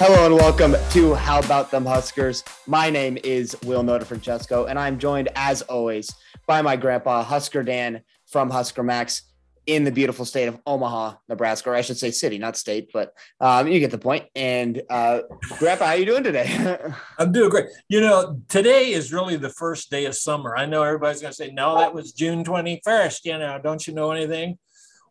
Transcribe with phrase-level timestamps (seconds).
[0.00, 2.44] Hello and welcome to How About Them Huskers.
[2.68, 6.08] My name is Will Noda Francesco, and I'm joined as always
[6.46, 9.22] by my grandpa, Husker Dan from Husker Max
[9.66, 13.12] in the beautiful state of Omaha, Nebraska, or I should say city, not state, but
[13.40, 14.26] um, you get the point.
[14.36, 15.22] And uh,
[15.58, 16.78] Grandpa, how you doing today?
[17.18, 17.66] I'm doing great.
[17.88, 20.56] You know, today is really the first day of summer.
[20.56, 23.24] I know everybody's going to say, no, that was June 21st.
[23.24, 24.58] You know, don't you know anything?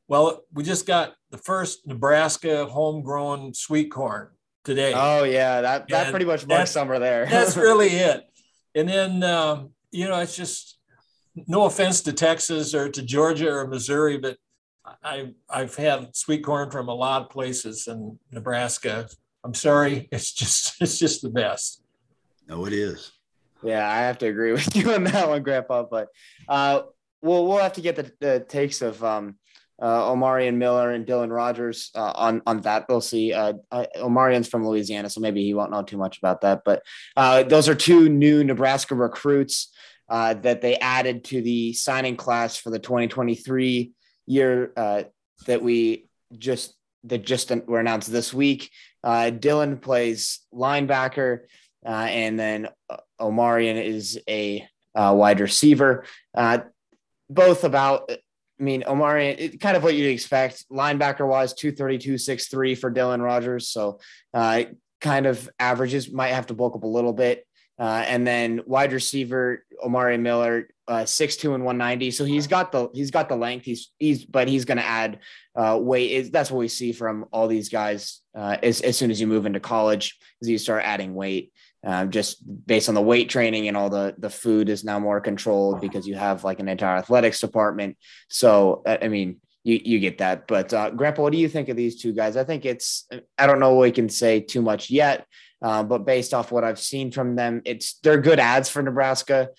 [0.08, 4.30] Well, we just got the first Nebraska homegrown sweet corn
[4.68, 4.92] today.
[4.94, 7.26] Oh yeah, that that and pretty much marks summer there.
[7.30, 8.30] that's really it.
[8.76, 10.78] And then um, you know, it's just
[11.48, 14.38] no offense to Texas or to Georgia or Missouri, but
[15.04, 19.08] I I've had sweet corn from a lot of places in Nebraska.
[19.44, 21.82] I'm sorry, it's just it's just the best.
[22.48, 23.12] No, it is.
[23.64, 25.84] Yeah, I have to agree with you on that one, Grandpa.
[25.84, 26.10] But
[26.48, 26.82] uh,
[27.22, 29.38] we'll we'll have to get the, the takes of um,
[29.80, 32.86] uh, Omarion Miller and Dylan Rogers uh, on on that.
[32.90, 33.34] We'll see.
[33.34, 36.64] Uh, Omarion's from Louisiana, so maybe he won't know too much about that.
[36.66, 36.84] But
[37.16, 39.72] uh, those are two new Nebraska recruits
[40.10, 43.92] uh, that they added to the signing class for the 2023
[44.26, 45.04] year uh,
[45.46, 48.72] that we just that just were announced this week.
[49.06, 51.42] Dylan plays linebacker,
[51.84, 52.68] and then
[53.22, 56.04] Omarion is a wide receiver.
[57.30, 58.10] both about
[58.60, 60.66] I mean, Omari, kind of what you'd expect.
[60.72, 63.70] Linebacker wise, 232, 6'3 for Dylan Rogers.
[63.70, 64.00] So
[64.34, 64.64] uh,
[65.00, 67.46] kind of averages, might have to bulk up a little bit.
[67.80, 72.10] Uh, and then wide receiver, Omari Miller, uh, 6'2 and 190.
[72.10, 73.66] So he's got the he's got the length.
[73.66, 75.20] He's he's but he's gonna add
[75.56, 76.34] uh, weight.
[76.34, 79.46] That's what we see from all these guys uh, as, as soon as you move
[79.46, 81.52] into college, as you start adding weight
[81.86, 85.22] uh, just based on the weight training and all the the food is now more
[85.22, 87.98] controlled because you have like an entire athletics department.
[88.30, 90.48] So I mean, you you get that.
[90.48, 92.38] But uh, Grandpa, what do you think of these two guys?
[92.38, 93.08] I think it's
[93.38, 95.26] I don't know we can say too much yet,
[95.62, 99.50] uh, but based off what I've seen from them, it's they're good ads for Nebraska.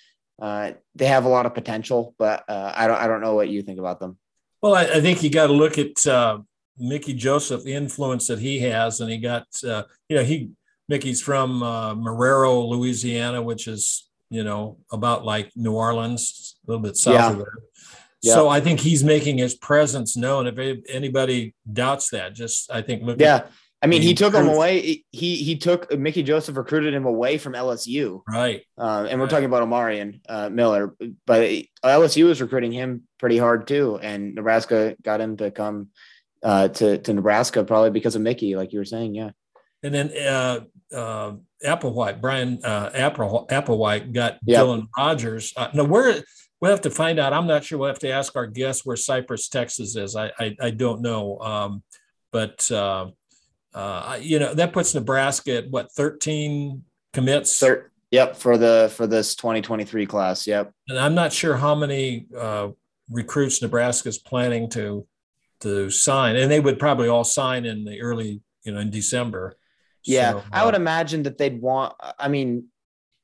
[0.41, 3.49] Uh, they have a lot of potential, but uh, I don't I don't know what
[3.49, 4.19] you think about them.
[4.62, 6.39] Well, I, I think you got to look at uh,
[6.79, 10.50] Mickey Joseph, the influence that he has, and he got uh, you know he
[10.88, 16.82] Mickey's from uh, Marrero, Louisiana, which is you know about like New Orleans, a little
[16.82, 17.31] bit south yeah.
[17.31, 17.54] of there.
[18.21, 18.34] Yeah.
[18.34, 20.47] So I think he's making his presence known.
[20.47, 23.21] If anybody doubts that, just I think look.
[23.21, 23.47] Yeah,
[23.81, 25.04] I mean, he took him away.
[25.12, 28.22] He he took Mickey Joseph recruited him away from LSU.
[28.26, 28.62] Right.
[28.76, 29.31] Uh, and we're right.
[29.31, 31.49] talking about Omarion uh, Miller, but
[31.84, 35.88] LSU was recruiting him pretty hard too, and Nebraska got him to come
[36.43, 39.15] uh, to to Nebraska probably because of Mickey, like you were saying.
[39.15, 39.31] Yeah.
[39.84, 40.10] And then
[40.94, 41.32] uh,
[41.65, 44.65] Applewhite, Bryan uh, Apple, Applewhite got yep.
[44.65, 45.53] Dylan Rogers.
[45.56, 46.22] Uh, no, where
[46.60, 47.32] we'll have to find out.
[47.32, 47.78] I'm not sure.
[47.78, 50.16] We'll have to ask our guests where Cypress, Texas is.
[50.16, 51.38] I I, I don't know.
[51.41, 51.82] Um,
[52.32, 53.09] but uh,
[53.75, 57.59] uh, you know that puts Nebraska at what 13 commits.
[57.59, 60.47] Thir- yep, for the for this 2023 class.
[60.47, 60.72] Yep.
[60.88, 62.69] And I'm not sure how many uh,
[63.10, 65.06] recruits Nebraska is planning to
[65.60, 69.56] to sign, and they would probably all sign in the early you know in December.
[70.05, 71.95] Yeah, so, uh, I would uh, imagine that they'd want.
[72.19, 72.67] I mean,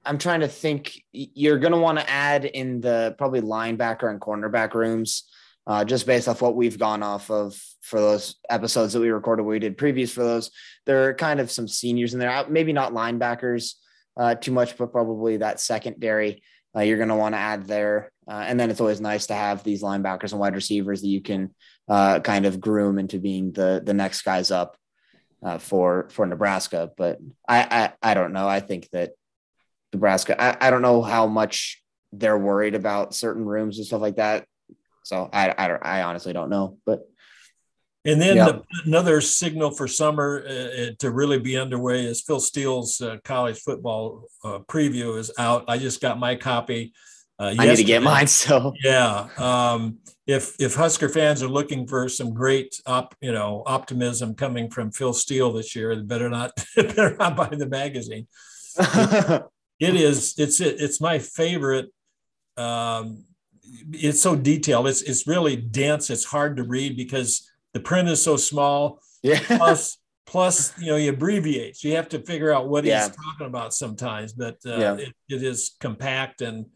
[0.05, 1.03] I'm trying to think.
[1.13, 5.25] You're going to want to add in the probably linebacker and cornerback rooms,
[5.67, 9.45] uh, just based off what we've gone off of for those episodes that we recorded.
[9.45, 10.51] We did previews for those.
[10.87, 12.31] There are kind of some seniors in there.
[12.31, 13.75] Uh, maybe not linebackers
[14.17, 16.43] uh, too much, but probably that secondary.
[16.77, 19.63] Uh, you're going to want to add there, and then it's always nice to have
[19.63, 21.55] these linebackers and wide receivers that you can
[21.89, 24.77] kind of groom into being the the next guys up
[25.45, 26.91] uh, for for Nebraska.
[26.97, 28.49] But I, I I don't know.
[28.49, 29.13] I think that
[29.93, 30.41] Nebraska.
[30.41, 31.83] I, I don't know how much
[32.13, 34.47] they're worried about certain rooms and stuff like that.
[35.05, 36.79] So I I, don't, I honestly don't know.
[36.87, 37.01] But
[38.07, 38.45] and then yeah.
[38.47, 43.19] the, another signal for summer uh, uh to really be underway is Phil Steele's uh,
[43.25, 45.65] college football uh, preview is out.
[45.69, 46.93] I just got my copy.
[47.39, 48.27] Uh, I need to get mine.
[48.27, 53.63] So yeah, um, if if Husker fans are looking for some great op, you know
[53.67, 58.27] optimism coming from Phil Steele this year, they better not better not buy the magazine.
[58.79, 59.43] it,
[59.81, 61.87] it is it's it, it's my favorite.
[62.57, 63.25] Um,
[63.93, 64.87] it's so detailed.
[64.87, 66.11] It's it's really dense.
[66.11, 69.01] It's hard to read because the print is so small.
[69.23, 69.41] Yeah.
[69.45, 71.83] Plus, plus you know he abbreviates.
[71.83, 73.09] You have to figure out what yeah.
[73.09, 74.95] he's talking about sometimes, but uh, yeah.
[74.95, 76.67] it, it is compact and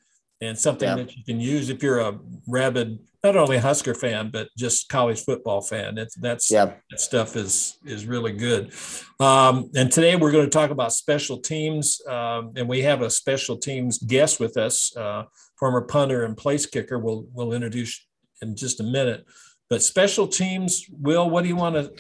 [0.40, 0.96] and something yeah.
[0.96, 5.24] that you can use if you're a rabid not only Husker fan but just college
[5.24, 5.96] football fan.
[5.96, 6.74] That's that's yeah.
[6.90, 8.72] that stuff is is really good.
[9.18, 13.10] Um, and today we're going to talk about special teams, um, and we have a
[13.10, 15.24] special teams guest with us, uh,
[15.58, 16.98] former punter and place kicker.
[16.98, 18.06] We'll we'll introduce
[18.40, 19.26] in just a minute.
[19.68, 21.92] But special teams, Will, what do you want to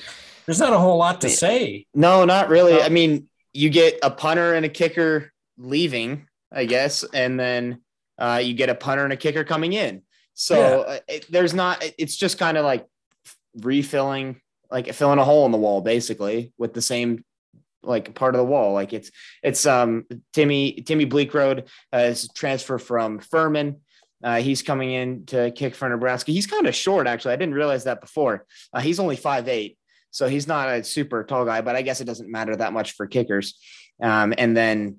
[0.48, 1.84] there's not a whole lot to say.
[1.94, 2.80] No, not really.
[2.80, 7.82] I mean, you get a punter and a kicker leaving, I guess, and then
[8.18, 10.02] uh, you get a punter and a kicker coming in.
[10.34, 10.94] So yeah.
[10.94, 11.84] Uh, it, there's not.
[11.98, 12.86] It's just kind of like
[13.56, 17.24] refilling, like filling a hole in the wall, basically, with the same
[17.82, 18.72] like part of the wall.
[18.72, 19.10] Like it's
[19.42, 23.80] it's um Timmy Timmy Bleekrode uh, is transfer from Furman.
[24.22, 26.32] Uh, he's coming in to kick for Nebraska.
[26.32, 27.34] He's kind of short, actually.
[27.34, 28.46] I didn't realize that before.
[28.72, 29.78] Uh, he's only five eight,
[30.10, 31.60] so he's not a super tall guy.
[31.60, 33.54] But I guess it doesn't matter that much for kickers.
[34.02, 34.98] Um, and then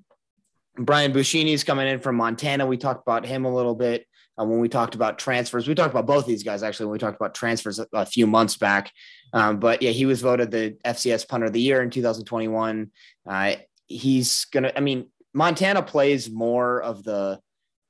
[0.76, 2.66] Brian Buschini is coming in from Montana.
[2.66, 4.06] We talked about him a little bit
[4.40, 5.68] uh, when we talked about transfers.
[5.68, 8.26] We talked about both these guys actually when we talked about transfers a, a few
[8.26, 8.92] months back.
[9.32, 12.90] Um, but yeah, he was voted the FCS punter of the year in 2021.
[13.28, 13.52] Uh,
[13.86, 14.72] he's gonna.
[14.74, 17.40] I mean, Montana plays more of the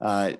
[0.00, 0.32] uh,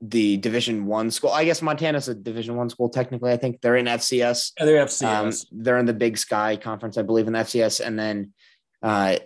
[0.00, 1.30] the Division One school.
[1.30, 3.32] I guess Montana's a Division One school technically.
[3.32, 4.52] I think they're in FCS.
[4.58, 5.04] Yeah, they're FCS.
[5.04, 8.32] Um, they're in the Big Sky Conference, I believe, in the FCS, and then
[8.82, 9.16] uh,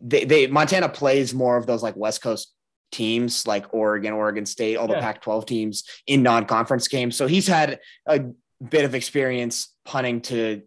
[0.00, 2.52] they, they Montana plays more of those like West Coast
[2.90, 5.00] teams like Oregon, Oregon State, all the yeah.
[5.00, 7.16] Pac 12 teams in non conference games.
[7.16, 8.24] So he's had a
[8.66, 10.62] bit of experience punting to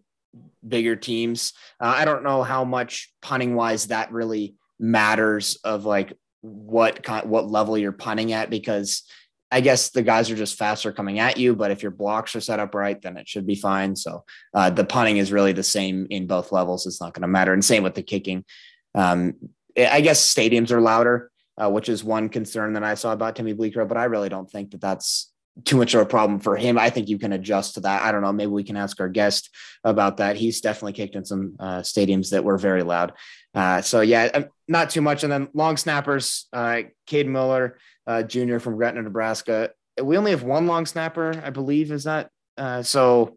[0.66, 1.52] bigger teams.
[1.80, 7.28] Uh, I don't know how much punting wise that really matters of like what kind,
[7.28, 9.04] what level you're punting at because
[9.50, 12.40] I guess the guys are just faster coming at you, but if your blocks are
[12.40, 13.94] set up right, then it should be fine.
[13.94, 14.24] So
[14.54, 16.86] uh, the punting is really the same in both levels.
[16.86, 17.52] It's not going to matter.
[17.52, 18.46] And same with the kicking.
[18.94, 19.34] Um,
[19.76, 23.52] I guess stadiums are louder uh, which is one concern that I saw about Timmy
[23.52, 23.84] Bleeker.
[23.84, 25.30] But I really don't think that that's
[25.64, 26.78] too much of a problem for him.
[26.78, 28.02] I think you can adjust to that.
[28.02, 28.32] I don't know.
[28.32, 29.50] Maybe we can ask our guest
[29.84, 30.36] about that.
[30.36, 33.12] He's definitely kicked in some uh, stadiums that were very loud.
[33.54, 35.24] Uh, so yeah, um, not too much.
[35.24, 38.58] And then long snappers, uh, Cade Mueller, uh, Jr.
[38.58, 39.70] from Gretna, Nebraska.
[40.02, 41.92] We only have one long snapper, I believe.
[41.92, 43.36] Is that uh, so?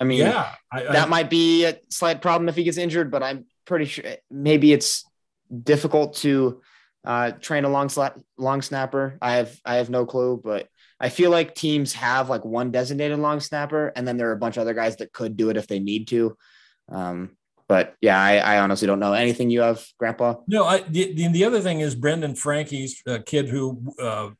[0.00, 3.10] I mean, yeah, I, I, that might be a slight problem if he gets injured,
[3.10, 5.04] but I'm pretty sure maybe it's
[5.62, 6.60] difficult to
[7.04, 9.18] uh, train a long sla- long snapper.
[9.22, 10.66] I have I have no clue, but
[10.98, 14.38] I feel like teams have like one designated long snapper, and then there are a
[14.38, 16.36] bunch of other guys that could do it if they need to.
[16.90, 17.36] Um,
[17.68, 20.36] but yeah, I, I, honestly don't know anything you have, Grandpa.
[20.46, 24.30] No, I the, the other thing is Brendan Franke's a kid who uh,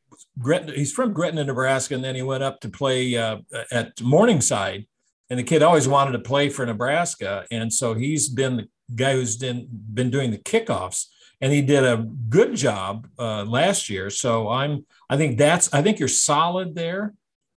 [0.75, 3.39] he's from Gretna, Nebraska, and then he went up to play uh,
[3.71, 4.87] at Morningside,
[5.29, 9.13] and the kid always wanted to play for Nebraska, and so he's been the guy
[9.13, 11.07] who's been been doing the kickoffs
[11.41, 14.11] and he did a good job uh, last year.
[14.11, 17.15] So I'm, I think that's, I think you're solid there,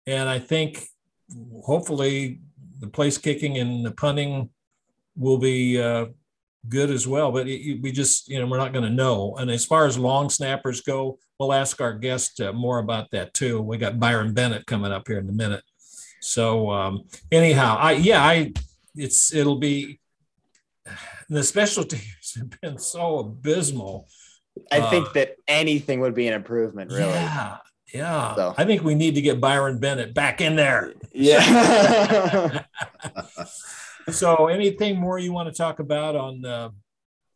[0.06, 0.84] and I think
[1.64, 2.40] hopefully
[2.78, 4.50] the place kicking and the punting
[5.16, 6.06] will be uh,
[6.68, 7.32] good as well.
[7.32, 9.36] But it, we just, you know, we're not going to know.
[9.38, 13.32] And as far as long snappers go, we'll ask our guest uh, more about that
[13.34, 13.60] too.
[13.62, 15.62] We got Byron Bennett coming up here in a minute.
[16.20, 18.52] So um, anyhow, I yeah, I
[18.94, 20.00] it's it'll be
[21.34, 24.08] the special teams have been so abysmal.
[24.70, 27.12] I uh, think that anything would be an improvement, really.
[27.12, 27.58] Yeah.
[27.94, 28.34] Yeah.
[28.34, 28.54] So.
[28.56, 30.92] I think we need to get Byron Bennett back in there.
[31.12, 32.62] Yeah.
[34.10, 36.70] so anything more you want to talk about on uh,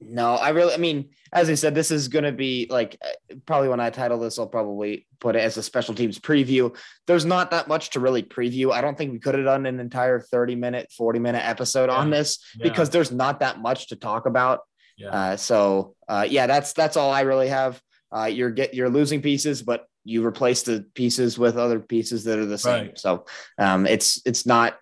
[0.06, 3.00] no, I really, I mean, as I said, this is going to be like
[3.46, 6.76] probably when I title this, I'll probably put it as a special teams preview.
[7.06, 8.72] There's not that much to really preview.
[8.72, 11.96] I don't think we could have done an entire 30 minute, 40 minute episode yeah.
[11.96, 12.62] on this yeah.
[12.62, 14.60] because there's not that much to talk about.
[14.96, 15.08] Yeah.
[15.08, 17.80] Uh, so uh, yeah, that's that's all I really have.
[18.14, 22.38] Uh, you're get you're losing pieces, but you replace the pieces with other pieces that
[22.38, 22.86] are the same.
[22.86, 22.98] Right.
[22.98, 23.26] So
[23.58, 24.78] um, it's it's not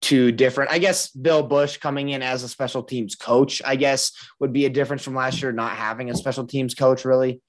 [0.00, 0.70] too different.
[0.70, 4.66] I guess Bill Busch coming in as a special teams coach, I guess, would be
[4.66, 7.40] a difference from last year, not having a special teams coach really.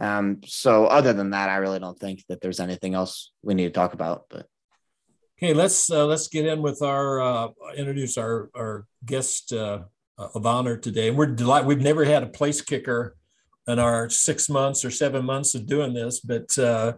[0.00, 3.64] Um, so other than that, I really don't think that there's anything else we need
[3.64, 4.26] to talk about.
[4.30, 4.46] But
[5.38, 9.80] okay, let's uh, let's get in with our uh, introduce our our guest uh,
[10.16, 11.08] of honor today.
[11.08, 11.66] And We're delighted.
[11.66, 13.16] We've never had a place kicker
[13.66, 16.94] in our six months or seven months of doing this, but uh,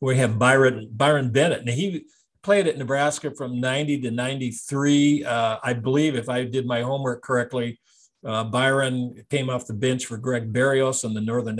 [0.00, 2.04] we have Byron Byron Bennett, and he
[2.44, 5.24] played at Nebraska from 90 to 93.
[5.24, 7.80] Uh, I believe, if I did my homework correctly,
[8.24, 11.58] uh, Byron came off the bench for Gregg Barrios in the Northern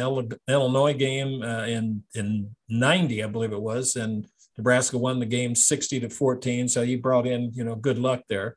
[0.49, 3.97] Illinois game uh, in, in 90, I believe it was.
[3.97, 4.26] And
[4.57, 6.69] Nebraska won the game 60 to 14.
[6.69, 8.55] So he brought in, you know, good luck there.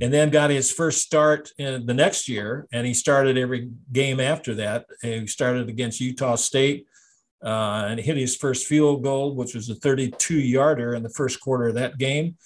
[0.00, 2.68] And then got his first start in the next year.
[2.72, 4.86] And he started every game after that.
[5.00, 6.86] He started against Utah State
[7.42, 11.40] uh, and hit his first field goal, which was a 32 yarder in the first
[11.40, 12.36] quarter of that game.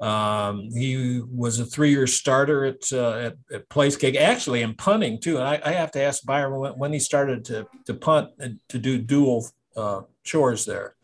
[0.00, 5.20] Um, he was a three-year starter at, uh, at, at place kick, actually in punting
[5.20, 5.38] too.
[5.38, 8.58] And I, I have to ask Byron when, when, he started to, to punt and
[8.68, 10.96] to do dual uh, chores there.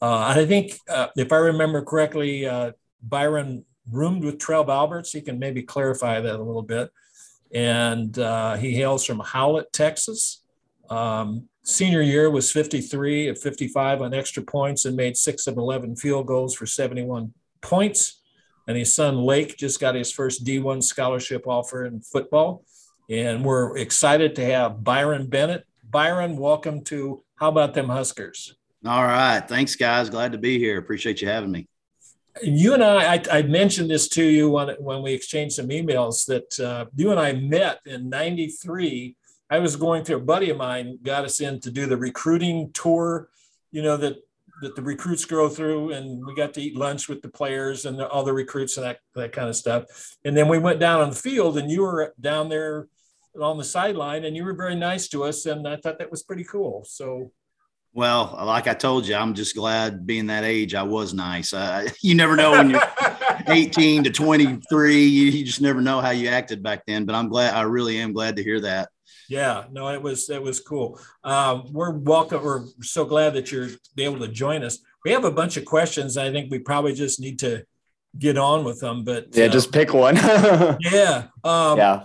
[0.00, 5.12] Uh, I think, uh, if I remember correctly, uh, Byron roomed with Trev Alberts.
[5.12, 6.90] He can maybe clarify that a little bit.
[7.52, 10.42] And uh, he hails from Howlett, Texas.
[10.90, 15.96] Um, senior year was 53 of 55 on extra points and made six of 11
[15.96, 18.22] field goals for 71 points.
[18.66, 22.64] And his son Lake just got his first D1 scholarship offer in football.
[23.10, 25.66] And we're excited to have Byron Bennett.
[25.88, 28.54] Byron, welcome to How About Them Huskers?
[28.86, 29.46] All right.
[29.46, 30.08] Thanks, guys.
[30.08, 30.78] Glad to be here.
[30.78, 31.68] Appreciate you having me.
[32.42, 36.24] You and I, I, I mentioned this to you when, when we exchanged some emails
[36.26, 39.16] that uh, you and I met in 93
[39.50, 42.70] I was going through a buddy of mine got us in to do the recruiting
[42.72, 43.28] tour,
[43.70, 44.18] you know, that
[44.60, 47.98] that the recruits go through and we got to eat lunch with the players and
[47.98, 50.16] the, all the recruits and that, that kind of stuff.
[50.24, 52.88] And then we went down on the field and you were down there
[53.40, 55.46] on the sideline and you were very nice to us.
[55.46, 56.84] And I thought that was pretty cool.
[56.88, 57.30] So,
[57.92, 61.52] well, like I told you, I'm just glad being that age, I was nice.
[61.52, 62.82] Uh, you never know when you're
[63.48, 67.28] 18 to 23, you, you just never know how you acted back then, but I'm
[67.28, 68.88] glad, I really am glad to hear that.
[69.28, 70.98] Yeah, no, it was it was cool.
[71.22, 72.42] Um, we're welcome.
[72.42, 73.68] We're so glad that you're
[73.98, 74.78] able to join us.
[75.04, 76.16] We have a bunch of questions.
[76.16, 77.64] I think we probably just need to
[78.18, 79.04] get on with them.
[79.04, 80.16] But yeah, uh, just pick one.
[80.80, 82.04] yeah, um, yeah.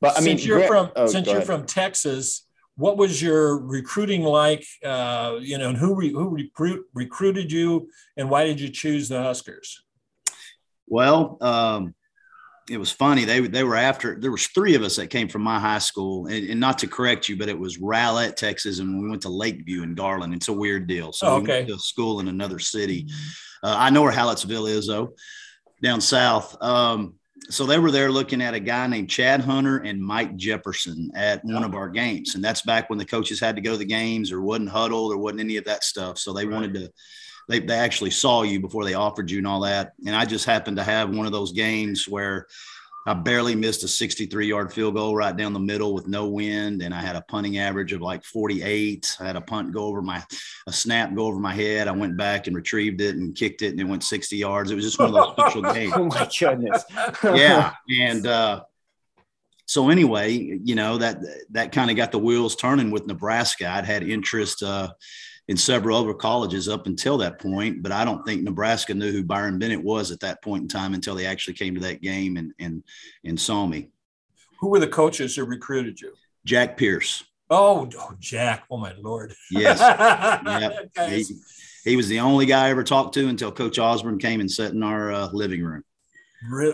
[0.00, 1.46] But I mean, since you're from oh, since you're ahead.
[1.46, 4.64] from Texas, what was your recruiting like?
[4.84, 9.08] Uh, you know, and who re, who recruit, recruited you, and why did you choose
[9.08, 9.82] the Huskers?
[10.86, 11.94] Well, um,
[12.70, 13.24] it was funny.
[13.24, 14.18] They they were after.
[14.18, 16.86] There was three of us that came from my high school, and, and not to
[16.86, 20.34] correct you, but it was Rowlett, Texas, and we went to Lakeview in Garland.
[20.34, 21.12] It's a weird deal.
[21.12, 21.64] So oh, okay.
[21.64, 23.08] we went to school in another city.
[23.62, 25.14] Uh, I know where Hallettsville is though,
[25.82, 26.56] down south.
[26.62, 27.14] Um,
[27.50, 31.44] so they were there looking at a guy named Chad Hunter and Mike Jefferson at
[31.44, 33.84] one of our games, and that's back when the coaches had to go to the
[33.84, 36.18] games or wasn't huddled or wasn't any of that stuff.
[36.18, 36.54] So they right.
[36.54, 36.92] wanted to
[37.48, 39.92] they, they actually saw you before they offered you and all that.
[40.06, 42.46] And I just happened to have one of those games where
[43.04, 46.82] I barely missed a 63 yard field goal right down the middle with no wind.
[46.82, 49.16] And I had a punting average of like 48.
[49.20, 50.22] I had a punt go over my,
[50.68, 51.88] a snap go over my head.
[51.88, 54.70] I went back and retrieved it and kicked it and it went 60 yards.
[54.70, 55.92] It was just one of those special games.
[55.96, 56.84] oh my goodness.
[57.24, 57.72] yeah.
[57.90, 58.62] And, uh,
[59.72, 61.18] so anyway, you know that
[61.52, 63.66] that kind of got the wheels turning with Nebraska.
[63.66, 64.92] I'd had interest uh,
[65.52, 69.22] in several other colleges up until that point, but I don't think Nebraska knew who
[69.22, 72.38] Byron Bennett was at that point in time until they actually came to that game
[72.38, 72.82] and and
[73.22, 73.90] and saw me.
[74.60, 76.14] Who were the coaches who recruited you?
[76.46, 77.22] Jack Pierce.
[77.50, 78.64] Oh, oh Jack!
[78.70, 79.34] Oh my lord!
[79.50, 79.78] Yes.
[80.96, 81.10] yep.
[81.10, 81.26] he,
[81.84, 84.72] he, was the only guy I ever talked to until Coach Osborne came and sat
[84.72, 85.84] in our uh, living room.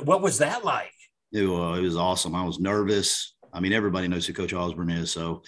[0.05, 0.93] What was that like?
[1.33, 2.37] It, uh, it was awesome.
[2.37, 3.35] I was nervous.
[3.53, 5.43] I mean, everybody knows who Coach Osborne is, so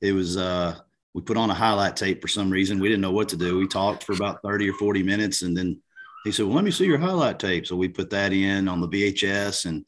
[0.00, 0.38] it was.
[0.38, 0.78] uh
[1.14, 2.78] we put on a highlight tape for some reason.
[2.78, 3.58] We didn't know what to do.
[3.58, 5.80] We talked for about 30 or 40 minutes and then
[6.24, 7.66] he said, Well, let me see your highlight tape.
[7.66, 9.86] So we put that in on the VHS and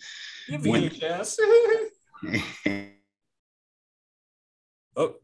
[0.51, 1.39] VHS.
[4.97, 5.15] oh.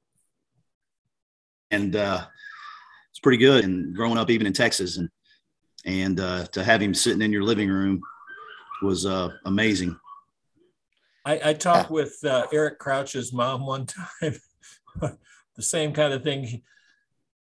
[1.70, 2.26] And uh,
[3.10, 3.64] it's pretty good.
[3.64, 5.08] And growing up even in Texas and
[5.84, 8.00] and uh, to have him sitting in your living room
[8.82, 9.98] was uh, amazing.
[11.24, 13.86] I, I talked with uh, Eric Crouch's mom one
[14.20, 14.38] time
[15.58, 16.62] the same kind of thing.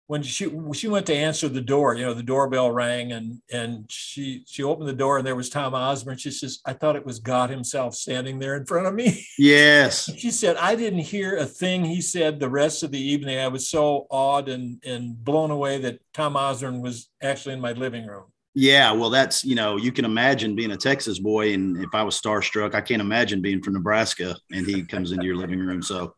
[0.08, 3.86] When she she went to answer the door, you know, the doorbell rang and and
[3.90, 6.18] she she opened the door and there was Tom Osborne.
[6.18, 10.12] She says, "I thought it was God Himself standing there in front of me." Yes.
[10.18, 13.40] she said, "I didn't hear a thing he said the rest of the evening.
[13.40, 17.72] I was so awed and and blown away that Tom Osborne was actually in my
[17.72, 21.78] living room." Yeah, well, that's you know, you can imagine being a Texas boy, and
[21.78, 25.38] if I was starstruck, I can't imagine being from Nebraska and he comes into your
[25.38, 25.82] living room.
[25.82, 26.14] So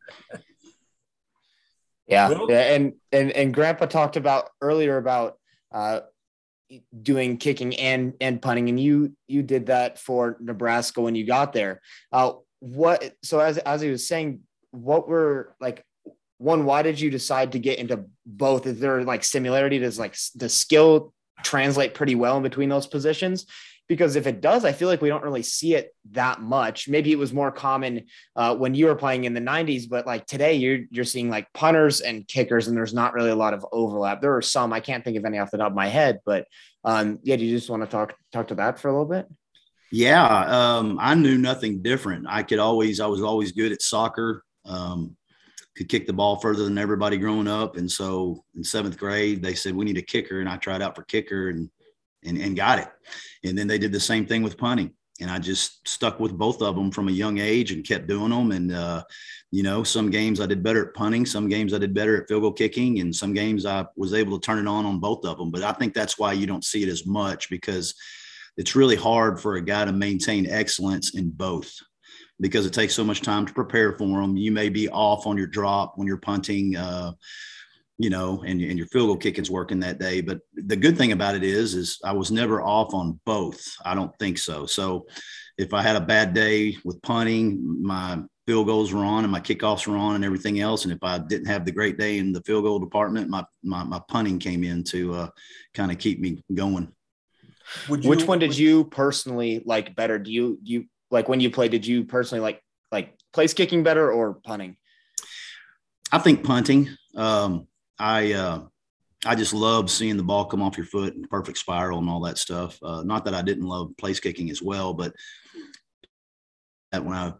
[2.07, 5.38] yeah, yeah, and and and Grandpa talked about earlier about
[5.71, 6.01] uh,
[7.01, 11.53] doing kicking and and punting, and you you did that for Nebraska when you got
[11.53, 11.81] there.
[12.12, 15.83] Uh, what so as as he was saying, what were like
[16.38, 16.65] one?
[16.65, 18.67] Why did you decide to get into both?
[18.67, 19.79] Is there like similarity?
[19.79, 23.45] Does like the skill translate pretty well in between those positions?
[23.87, 26.87] Because if it does, I feel like we don't really see it that much.
[26.87, 30.25] Maybe it was more common uh, when you were playing in the 90s, but like
[30.25, 33.65] today, you're you're seeing like punters and kickers, and there's not really a lot of
[33.71, 34.21] overlap.
[34.21, 36.47] There are some I can't think of any off the top of my head, but
[36.83, 39.27] um, yeah, do you just want to talk talk to that for a little bit?
[39.91, 42.25] Yeah, um, I knew nothing different.
[42.27, 44.43] I could always, I was always good at soccer.
[44.65, 45.15] Um,
[45.77, 49.53] could kick the ball further than everybody growing up, and so in seventh grade, they
[49.53, 51.69] said we need a kicker, and I tried out for kicker, and
[52.25, 52.88] and, and got it.
[53.44, 54.91] And then they did the same thing with punting.
[55.22, 58.32] And I just stuck with both of them from a young age and kept doing
[58.32, 58.51] them.
[58.51, 59.03] And, uh,
[59.50, 62.27] you know, some games I did better at punting, some games I did better at
[62.27, 65.24] field goal kicking, and some games I was able to turn it on on both
[65.25, 65.51] of them.
[65.51, 67.96] But I think that's why you don't see it as much because
[68.58, 71.74] it's really hard for a guy to maintain excellence in both
[72.41, 74.36] because it takes so much time to prepare for them.
[74.36, 77.13] You may be off on your drop when you're punting, uh,
[77.97, 80.21] you know, and, and your field goal kicking's working that day.
[80.21, 83.61] But the good thing about it is, is I was never off on both.
[83.85, 84.65] I don't think so.
[84.65, 85.07] So
[85.57, 89.39] if I had a bad day with punting, my field goals were on and my
[89.39, 90.83] kickoffs were on and everything else.
[90.83, 93.83] And if I didn't have the great day in the field goal department, my my,
[93.83, 95.29] my punting came in to uh,
[95.73, 96.91] kind of keep me going.
[97.89, 100.19] You, Which one did you personally like better?
[100.19, 101.69] Do you do you like when you play?
[101.69, 102.61] Did you personally like
[102.91, 104.77] like place kicking better or punting?
[106.11, 106.89] I think punting.
[107.15, 107.67] Um,
[107.99, 108.61] I uh,
[109.25, 112.21] I just love seeing the ball come off your foot and perfect spiral and all
[112.21, 112.77] that stuff.
[112.83, 115.13] Uh, not that I didn't love place kicking as well, but
[116.91, 117.33] that when I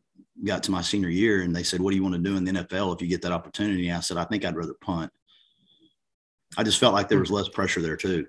[0.44, 2.44] got to my senior year and they said, "What do you want to do in
[2.44, 5.12] the NFL if you get that opportunity?" I said, "I think I'd rather punt."
[6.58, 8.28] I just felt like there was less pressure there too.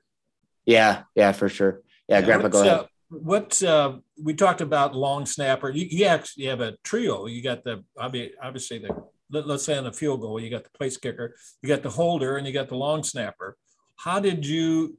[0.65, 1.83] Yeah, yeah, for sure.
[2.09, 2.73] Yeah, yeah Grandpa, go ahead.
[2.73, 5.71] Uh, what uh, we talked about long snapper.
[5.71, 7.27] You, you actually have a trio.
[7.27, 10.71] You got the obviously the let, us say on the field goal, you got the
[10.71, 13.57] place kicker, you got the holder, and you got the long snapper.
[13.97, 14.99] How did you?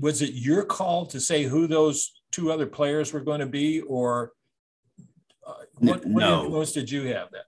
[0.00, 3.82] Was it your call to say who those two other players were going to be,
[3.82, 4.32] or
[5.46, 6.44] uh, what, what no.
[6.44, 7.44] influence did you have that?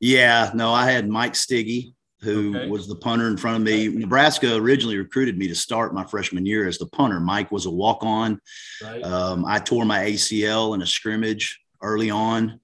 [0.00, 2.68] Yeah, no, I had Mike Stigge, who okay.
[2.68, 3.88] was the punter in front of me.
[3.88, 7.20] Nebraska originally recruited me to start my freshman year as the punter.
[7.20, 8.40] Mike was a walk on.
[8.82, 9.02] Right.
[9.02, 12.60] Um, I tore my ACL in a scrimmage early on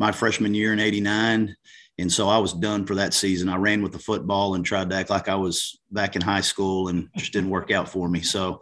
[0.00, 1.54] my freshman year in 89.
[2.00, 3.48] And so I was done for that season.
[3.48, 6.40] I ran with the football and tried to act like I was back in high
[6.40, 8.22] school and just didn't work out for me.
[8.22, 8.60] So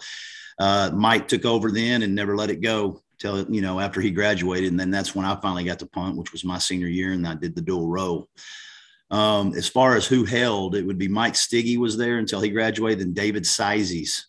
[0.58, 4.10] uh, Mike took over then and never let it go till, you know, after he
[4.10, 4.70] graduated.
[4.70, 7.12] And then that's when I finally got to punt, which was my senior year.
[7.12, 8.28] And I did the dual role.
[9.10, 12.50] Um, as far as who held, it would be Mike Stigge was there until he
[12.50, 14.26] graduated, and David Sizes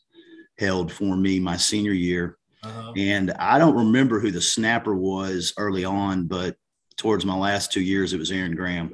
[0.57, 2.37] held for me my senior year.
[2.63, 2.93] Uh-huh.
[2.95, 6.55] And I don't remember who the snapper was early on, but
[6.95, 8.93] towards my last two years, it was Aaron Graham.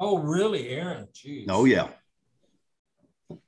[0.00, 1.08] Oh, really, Aaron?
[1.14, 1.46] Jeez.
[1.48, 1.88] Oh, yeah.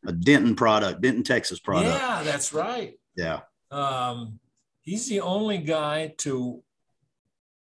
[0.07, 2.01] A Denton product, Denton, Texas product.
[2.01, 2.99] Yeah, that's right.
[3.17, 3.41] Yeah.
[3.71, 4.41] Um,
[4.83, 6.63] he's the only guy to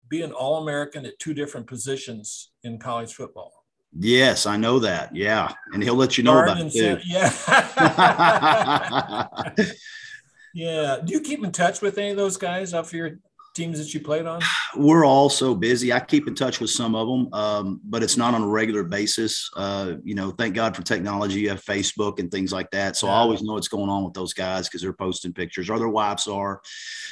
[0.09, 3.53] be an All American at two different positions in college football.
[3.99, 5.15] Yes, I know that.
[5.15, 6.99] Yeah, and he'll let you know about it too.
[7.05, 7.31] Yeah.
[10.53, 10.97] yeah.
[11.03, 13.19] Do you keep in touch with any of those guys off your
[13.57, 14.41] teams that you played on?
[14.75, 15.91] We're all so busy.
[15.91, 18.83] I keep in touch with some of them, um, but it's not on a regular
[18.83, 19.49] basis.
[19.57, 21.41] Uh, you know, thank God for technology.
[21.41, 23.13] You have Facebook and things like that, so yeah.
[23.13, 25.89] I always know what's going on with those guys because they're posting pictures or their
[25.89, 26.61] wives are.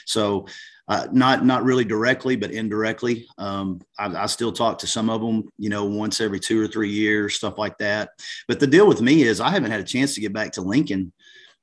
[0.05, 0.45] So
[0.87, 3.27] uh, not not really directly, but indirectly.
[3.39, 6.67] Um, I, I, still talk to some of them, you know, once every two or
[6.67, 8.09] three years, stuff like that.
[8.47, 10.61] But the deal with me is I haven't had a chance to get back to
[10.61, 11.11] Lincoln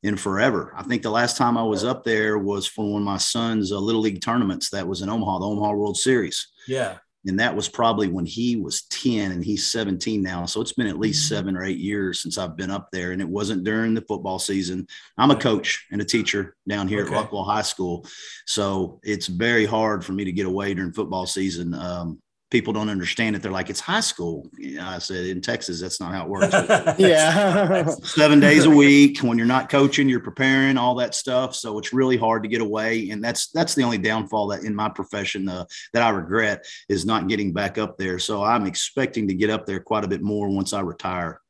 [0.02, 0.72] in forever.
[0.76, 3.72] I think the last time I was up there was for one of my son's
[3.72, 6.48] uh, little league tournaments that was in Omaha, the Omaha World Series.
[6.66, 10.72] Yeah and that was probably when he was 10 and he's 17 now so it's
[10.72, 11.36] been at least mm-hmm.
[11.36, 14.38] seven or eight years since i've been up there and it wasn't during the football
[14.38, 14.86] season
[15.18, 17.14] i'm a coach and a teacher down here okay.
[17.14, 18.06] at Rockwall high school
[18.46, 22.20] so it's very hard for me to get away during football season um,
[22.52, 23.40] people don't understand it.
[23.40, 24.46] They're like, it's high school.
[24.58, 26.52] You know, I said, in Texas, that's not how it works.
[26.98, 27.86] yeah.
[28.02, 29.20] seven days a week.
[29.20, 31.56] When you're not coaching, you're preparing all that stuff.
[31.56, 33.08] So it's really hard to get away.
[33.08, 37.06] And that's, that's the only downfall that in my profession uh, that I regret is
[37.06, 38.18] not getting back up there.
[38.18, 41.40] So I'm expecting to get up there quite a bit more once I retire.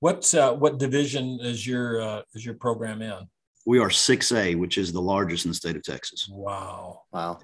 [0.00, 3.28] What, uh, what division is your, uh, is your program in?
[3.66, 6.26] We are 6A, which is the largest in the state of Texas.
[6.26, 7.02] Wow.
[7.12, 7.40] Wow.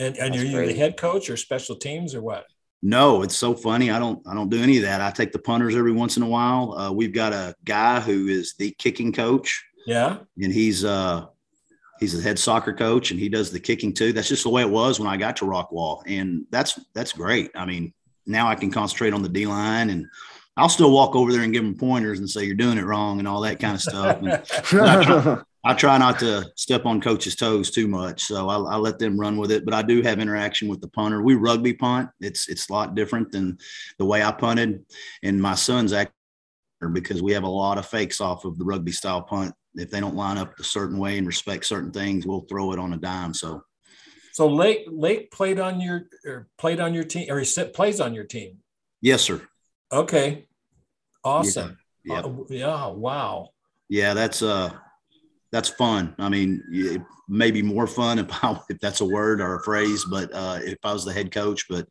[0.00, 0.68] And, and are you great.
[0.68, 2.46] the head coach or special teams or what?
[2.82, 3.90] No, it's so funny.
[3.90, 5.02] I don't I don't do any of that.
[5.02, 6.72] I take the punters every once in a while.
[6.72, 9.62] Uh, we've got a guy who is the kicking coach.
[9.86, 10.18] Yeah.
[10.42, 11.26] And he's uh
[12.00, 14.14] he's the head soccer coach and he does the kicking too.
[14.14, 16.02] That's just the way it was when I got to Rockwall.
[16.06, 17.50] And that's that's great.
[17.54, 17.92] I mean,
[18.26, 20.06] now I can concentrate on the D line and
[20.56, 23.18] I'll still walk over there and give them pointers and say you're doing it wrong
[23.18, 24.18] and all that kind of stuff.
[24.18, 28.56] And I, try, I, try, not to step on coaches' toes too much, so I,
[28.56, 29.64] I, let them run with it.
[29.64, 31.22] But I do have interaction with the punter.
[31.22, 32.08] We rugby punt.
[32.20, 33.58] It's it's a lot different than
[33.98, 34.84] the way I punted,
[35.22, 36.14] and my son's actually
[36.92, 39.54] because we have a lot of fakes off of the rugby style punt.
[39.74, 42.78] If they don't line up a certain way and respect certain things, we'll throw it
[42.78, 43.34] on a dime.
[43.34, 43.62] So.
[44.32, 48.14] So Lake Lake played on your or played on your team or he plays on
[48.14, 48.58] your team.
[49.02, 49.42] Yes, sir.
[49.92, 50.46] Okay.
[51.24, 51.76] Awesome.
[52.04, 52.20] Yeah.
[52.20, 52.86] Uh, yeah.
[52.86, 53.50] Wow.
[53.88, 54.70] Yeah, that's uh
[55.52, 56.14] that's fun.
[56.18, 59.62] I mean, it may be more fun if I, if that's a word or a
[59.62, 61.86] phrase, but uh, if I was the head coach, but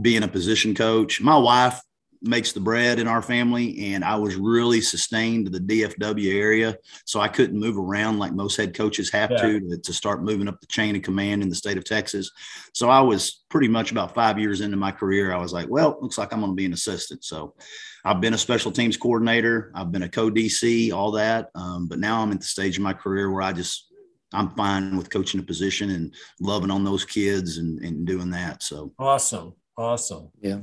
[0.00, 1.80] being a position coach, my wife
[2.22, 6.76] makes the bread in our family, and I was really sustained to the DFW area,
[7.06, 9.42] so I couldn't move around like most head coaches have yeah.
[9.42, 12.30] to, to to start moving up the chain of command in the state of Texas.
[12.74, 15.32] So I was pretty much about five years into my career.
[15.32, 17.24] I was like, well, looks like I'm going to be an assistant.
[17.24, 17.54] So
[18.04, 21.98] I've been a special teams coordinator, I've been a co DC, all that, um, but
[21.98, 23.90] now I'm at the stage of my career where I just
[24.32, 28.62] I'm fine with coaching a position and loving on those kids and, and doing that.
[28.62, 29.54] So awesome.
[29.76, 30.30] Awesome.
[30.40, 30.60] Yeah.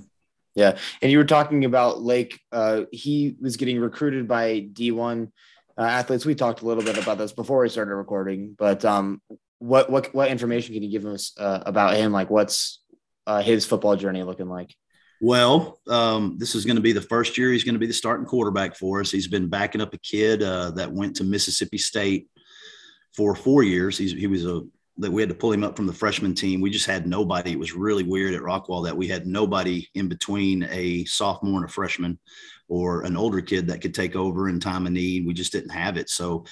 [0.55, 0.77] Yeah.
[1.01, 2.39] And you were talking about Lake.
[2.51, 5.31] Uh, he was getting recruited by D1
[5.77, 6.25] uh, athletes.
[6.25, 9.21] We talked a little bit about this before we started recording, but um,
[9.59, 12.11] what, what, what information can you give us uh, about him?
[12.11, 12.81] Like what's
[13.25, 14.73] uh, his football journey looking like?
[15.19, 17.93] Well, um, this is going to be the first year he's going to be the
[17.93, 19.11] starting quarterback for us.
[19.11, 22.27] He's been backing up a kid uh, that went to Mississippi State
[23.15, 23.97] for four years.
[23.97, 24.61] He's, he was a
[24.99, 26.59] that we had to pull him up from the freshman team.
[26.59, 27.51] We just had nobody.
[27.51, 31.69] It was really weird at Rockwall that we had nobody in between a sophomore and
[31.69, 32.17] a freshman
[32.67, 35.25] or an older kid that could take over in time of need.
[35.25, 36.09] We just didn't have it.
[36.09, 36.45] So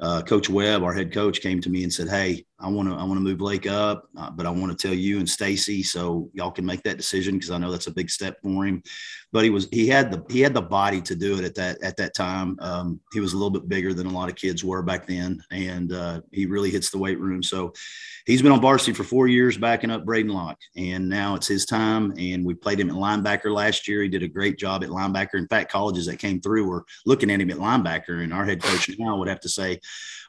[0.00, 2.94] uh, Coach Webb, our head coach, came to me and said, "Hey, I want to
[2.94, 5.82] I want to move Lake up, uh, but I want to tell you and Stacy
[5.82, 8.82] so y'all can make that decision because I know that's a big step for him."
[9.32, 11.82] But he was he had the he had the body to do it at that
[11.82, 12.56] at that time.
[12.60, 15.42] Um, he was a little bit bigger than a lot of kids were back then,
[15.50, 17.42] and uh, he really hits the weight room.
[17.42, 17.72] So
[18.26, 21.66] he's been on varsity for four years, backing up Braedyn Locke, and now it's his
[21.66, 22.14] time.
[22.18, 24.02] And we played him at linebacker last year.
[24.02, 25.34] He did a great job at linebacker.
[25.34, 28.62] In fact, colleges that came through were looking at him at linebacker, and our head
[28.62, 29.80] coach now would have to say,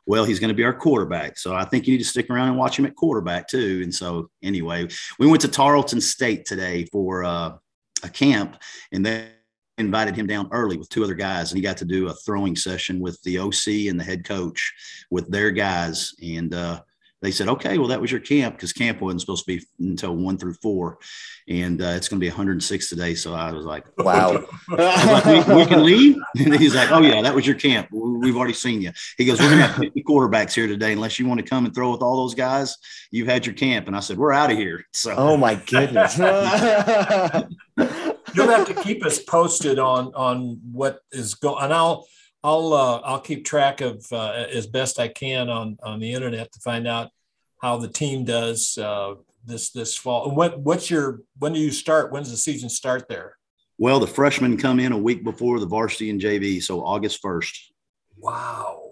[0.06, 2.50] "Well, he's going to be our quarterback." So I think you need to stick around
[2.50, 3.82] and watch him at quarterback too.
[3.84, 4.88] And so anyway,
[5.20, 7.58] we went to Tarleton State today for uh,
[8.04, 8.58] a camp,
[8.91, 9.30] and they
[9.78, 12.56] invited him down early with two other guys and he got to do a throwing
[12.56, 14.74] session with the OC and the head coach
[15.12, 16.82] with their guys and uh,
[17.26, 20.16] they said, okay, well, that was your camp because camp wasn't supposed to be until
[20.16, 21.00] one through four.
[21.48, 23.16] And uh, it's going to be 106 today.
[23.16, 24.46] So I was like, wow.
[24.70, 26.18] like, we, we, can leave.
[26.36, 27.88] And he's like, oh, yeah, that was your camp.
[27.92, 28.92] We've already seen you.
[29.18, 30.94] He goes, we're going to have 50 quarterbacks here today.
[30.94, 32.78] Unless you want to come and throw with all those guys,
[33.10, 33.88] you've had your camp.
[33.88, 34.86] And I said, we're out of here.
[34.94, 36.18] So, oh, my goodness.
[36.20, 36.28] You'll
[38.50, 42.06] have to keep us posted on on what is going and I'll
[42.46, 46.52] I'll uh, I'll keep track of uh, as best I can on on the internet
[46.52, 47.10] to find out
[47.65, 50.30] how the team does uh, this this fall.
[50.36, 52.12] What what's your when do you start?
[52.12, 53.38] When does the season start there?
[53.80, 57.73] Well, the freshmen come in a week before the varsity and JV, so August first.
[58.17, 58.84] Wow.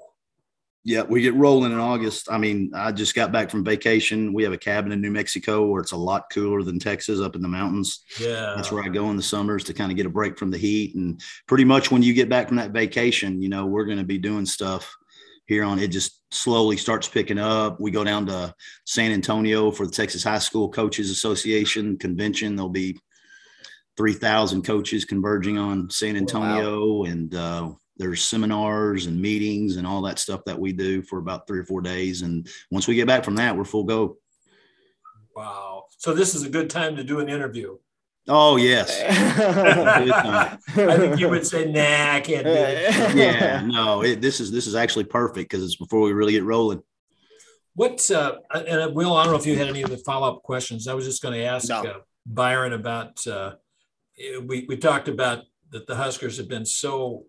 [0.83, 2.29] Yeah, we get rolling in August.
[2.29, 4.33] I mean, I just got back from vacation.
[4.33, 7.35] We have a cabin in New Mexico where it's a lot cooler than Texas up
[7.35, 8.03] in the mountains.
[8.19, 8.53] Yeah.
[8.55, 10.57] That's where I go in the summers to kind of get a break from the
[10.57, 10.95] heat.
[10.95, 14.03] And pretty much when you get back from that vacation, you know, we're going to
[14.03, 14.93] be doing stuff
[15.45, 17.79] here on it just slowly starts picking up.
[17.79, 18.53] We go down to
[18.85, 22.55] San Antonio for the Texas High School Coaches Association convention.
[22.55, 22.97] There'll be
[23.97, 27.03] 3,000 coaches converging on San Antonio, wow.
[27.03, 31.47] and uh, there's seminars and meetings and all that stuff that we do for about
[31.47, 32.23] three or four days.
[32.23, 34.17] And once we get back from that, we're full go.
[35.35, 35.85] Wow.
[35.97, 37.77] So this is a good time to do an interview.
[38.27, 39.01] Oh yes.
[40.77, 44.01] I think you would say, "Nah, I can't do it." yeah, no.
[44.01, 46.81] It, this is this is actually perfect because it's before we really get rolling.
[47.75, 50.31] What uh, and uh, Will, I don't know if you had any of the follow
[50.31, 50.87] up questions.
[50.87, 51.83] I was just going to ask no.
[51.83, 51.93] uh,
[52.25, 53.25] Byron about.
[53.27, 53.55] Uh,
[54.45, 57.25] we we talked about that the Huskers have been so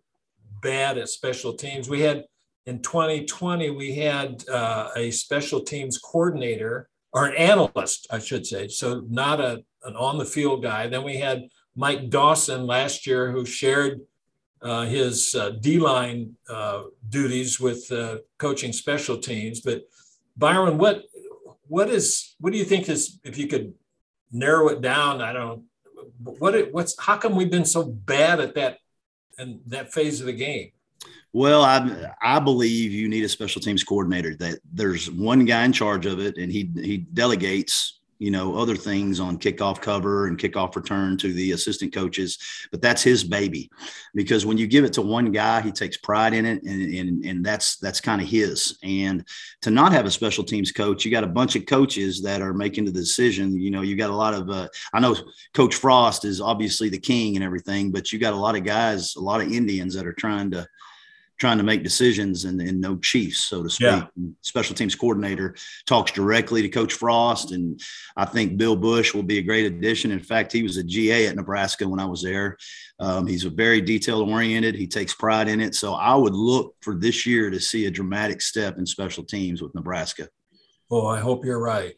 [0.62, 1.88] bad at special teams.
[1.88, 2.24] We had
[2.66, 8.68] in 2020 we had uh, a special teams coordinator or an analyst, I should say.
[8.68, 10.86] So not a an on the field guy.
[10.86, 14.00] Then we had Mike Dawson last year who shared
[14.62, 19.60] uh, his uh, D line uh, duties with uh, coaching special teams.
[19.60, 19.82] But
[20.36, 21.04] Byron, what
[21.68, 23.74] what is what do you think is if you could
[24.32, 25.20] narrow it down?
[25.20, 25.64] I don't.
[26.22, 28.78] What it, what's how come we've been so bad at that
[29.38, 30.70] and that phase of the game?
[31.32, 34.36] Well, I I believe you need a special teams coordinator.
[34.36, 38.76] That there's one guy in charge of it, and he he delegates you know other
[38.76, 42.38] things on kickoff cover and kickoff return to the assistant coaches
[42.70, 43.70] but that's his baby.
[44.14, 47.24] Because when you give it to one guy he takes pride in it and and,
[47.24, 48.78] and that's that's kind of his.
[48.82, 49.26] And
[49.62, 52.54] to not have a special teams coach you got a bunch of coaches that are
[52.54, 53.58] making the decision.
[53.58, 55.16] You know you got a lot of uh, i know
[55.52, 59.16] coach frost is obviously the king and everything but you got a lot of guys
[59.16, 60.66] a lot of indians that are trying to
[61.38, 63.86] trying to make decisions and, and no chiefs, so to speak.
[63.86, 64.06] Yeah.
[64.42, 67.80] Special teams coordinator talks directly to Coach Frost, and
[68.16, 70.12] I think Bill Busch will be a great addition.
[70.12, 72.56] In fact, he was a GA at Nebraska when I was there.
[73.00, 74.74] Um, he's a very detail oriented.
[74.76, 75.74] He takes pride in it.
[75.74, 79.60] So I would look for this year to see a dramatic step in special teams
[79.60, 80.28] with Nebraska.
[80.90, 81.94] Oh, I hope you're right.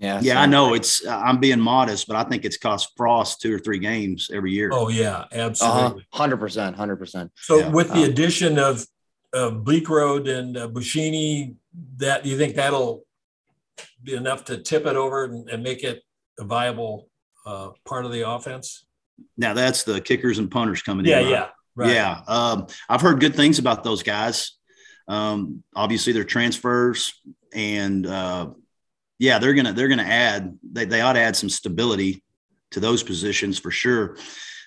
[0.00, 1.04] Yeah, yeah, I know it's.
[1.04, 4.52] Uh, I'm being modest, but I think it's cost Frost two or three games every
[4.52, 4.70] year.
[4.72, 7.32] Oh yeah, absolutely, hundred percent, hundred percent.
[7.34, 7.68] So yeah.
[7.70, 8.86] with the um, addition of
[9.32, 11.56] of Road and uh, Buschini,
[11.96, 13.04] that you think that'll
[14.02, 16.02] be enough to tip it over and, and make it
[16.38, 17.08] a viable
[17.44, 18.84] uh, part of the offense?
[19.36, 21.26] Now that's the kickers and punters coming yeah, in.
[21.26, 21.92] Yeah, yeah, right.
[21.92, 22.20] yeah.
[22.28, 24.52] Um, I've heard good things about those guys.
[25.08, 27.14] Um, obviously, they're transfers,
[27.52, 28.50] and uh,
[29.18, 30.58] yeah, they're gonna they're gonna add.
[30.62, 32.22] They they ought to add some stability
[32.70, 34.16] to those positions for sure.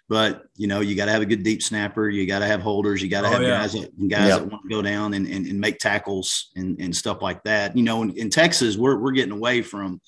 [0.10, 2.10] But you know, you got to have a good deep snapper.
[2.10, 3.02] You got to have holders.
[3.02, 3.62] You got to oh, have yeah.
[3.62, 4.40] guys that guys yep.
[4.40, 7.78] that want to go down and, and, and make tackles and, and stuff like that.
[7.78, 10.02] You know, in, in Texas, we're we're getting away from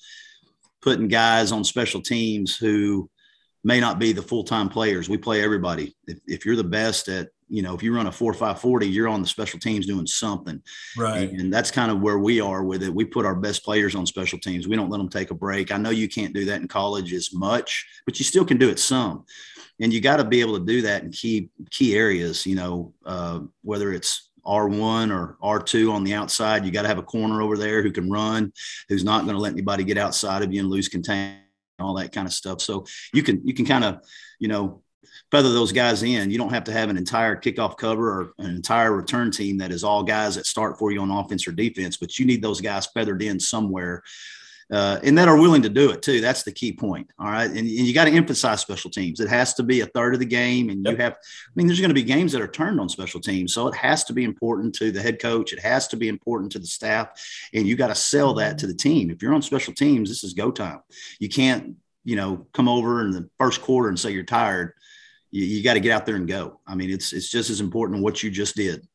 [0.82, 3.08] putting guys on special teams who
[3.62, 5.08] may not be the full-time players.
[5.08, 5.96] We play everybody.
[6.06, 8.88] If, if you're the best at, you know, if you run a four, five, 40,
[8.88, 10.60] you're on the special teams doing something.
[10.98, 11.30] Right.
[11.30, 12.92] And, and that's kind of where we are with it.
[12.92, 14.66] We put our best players on special teams.
[14.66, 15.70] We don't let them take a break.
[15.70, 18.70] I know you can't do that in college as much, but you still can do
[18.70, 19.24] it some.
[19.80, 22.92] And you got to be able to do that in key, key areas, you know,
[23.06, 26.64] uh, whether it's R1 or R2 on the outside.
[26.64, 28.52] You got to have a corner over there who can run,
[28.88, 31.38] who's not going to let anybody get outside of you and lose contain
[31.78, 32.60] all that kind of stuff.
[32.60, 34.00] So you can you can kind of
[34.38, 34.82] you know
[35.30, 36.30] feather those guys in.
[36.30, 39.72] You don't have to have an entire kickoff cover or an entire return team that
[39.72, 42.60] is all guys that start for you on offense or defense, but you need those
[42.60, 44.02] guys feathered in somewhere
[44.72, 46.20] uh, and that are willing to do it too.
[46.20, 47.10] That's the key point.
[47.18, 47.48] All right.
[47.48, 49.20] And, and you got to emphasize special teams.
[49.20, 50.70] It has to be a third of the game.
[50.70, 50.96] And yep.
[50.96, 53.52] you have, I mean, there's going to be games that are turned on special teams.
[53.52, 55.52] So it has to be important to the head coach.
[55.52, 57.08] It has to be important to the staff.
[57.52, 59.10] And you got to sell that to the team.
[59.10, 60.80] If you're on special teams, this is go time.
[61.18, 64.72] You can't, you know, come over in the first quarter and say you're tired.
[65.34, 66.60] You, you got to get out there and go.
[66.64, 68.86] I mean, it's, it's just as important what you just did.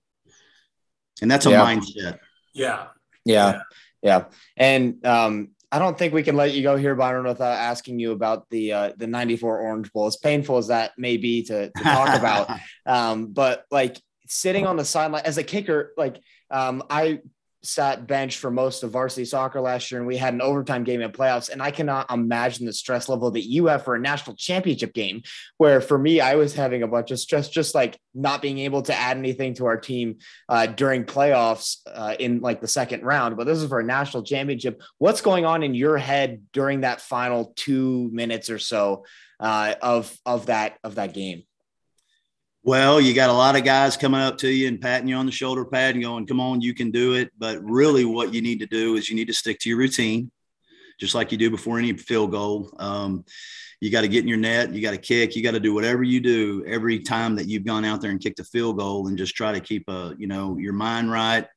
[1.21, 1.65] And that's a yeah.
[1.65, 2.19] mindset.
[2.53, 2.87] Yeah.
[3.25, 3.61] Yeah.
[4.01, 4.25] Yeah.
[4.55, 8.11] And, um, I don't think we can let you go here, Byron, without asking you
[8.11, 10.07] about the uh, the '94 Orange Bowl.
[10.07, 12.49] As painful as that may be to, to talk about,
[12.87, 17.19] um, but like sitting on the sideline as a kicker, like um, I
[17.63, 21.01] sat bench for most of varsity soccer last year and we had an overtime game
[21.01, 21.49] in playoffs.
[21.49, 25.21] And i cannot imagine the stress level that you have for a national championship game
[25.57, 28.81] where for me i was having a bunch of stress just like not being able
[28.83, 30.17] to add anything to our team
[30.47, 33.37] uh, during playoffs uh, in like the second round.
[33.37, 34.81] But this is for a national championship.
[34.97, 39.05] What's going on in your head during that final two minutes or so
[39.39, 41.43] uh, of of that of that game
[42.69, 45.25] well, you got a lot of guys coming up to you and patting you on
[45.25, 47.31] the shoulder pad and going, come on, you can do it.
[47.35, 50.29] But really, what you need to do is you need to stick to your routine,
[50.99, 52.71] just like you do before any field goal.
[52.77, 53.25] Um,
[53.81, 55.73] you got to get in your net, you got to kick, you got to do
[55.73, 59.07] whatever you do every time that you've gone out there and kicked a field goal
[59.07, 61.47] and just try to keep a, you know, your mind right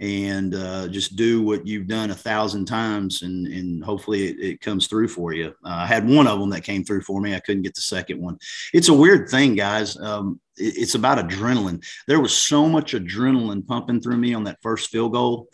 [0.00, 4.60] and uh, just do what you've done a thousand times and, and hopefully it, it
[4.60, 5.48] comes through for you.
[5.64, 7.34] Uh, I had one of them that came through for me.
[7.34, 8.38] I couldn't get the second one.
[8.72, 9.96] It's a weird thing, guys.
[9.96, 11.84] Um, it, it's about adrenaline.
[12.06, 15.48] There was so much adrenaline pumping through me on that first field goal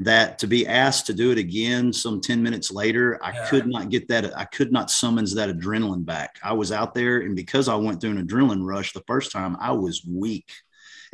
[0.00, 3.46] that to be asked to do it again some 10 minutes later, I yeah.
[3.48, 4.36] could not get that.
[4.36, 6.38] I could not summons that adrenaline back.
[6.42, 9.56] I was out there and because I went through an adrenaline rush the first time,
[9.60, 10.50] I was weak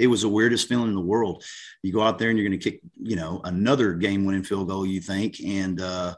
[0.01, 1.45] it was the weirdest feeling in the world.
[1.83, 4.69] You go out there and you're going to kick, you know, another game winning field
[4.69, 6.15] goal, you think, and uh,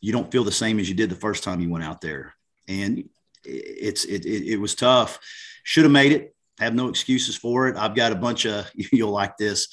[0.00, 2.34] you don't feel the same as you did the first time you went out there.
[2.66, 3.10] And
[3.44, 5.18] it's, it, it, it was tough.
[5.64, 6.34] Should have made it.
[6.58, 7.76] Have no excuses for it.
[7.76, 9.68] I've got a bunch of, you'll like this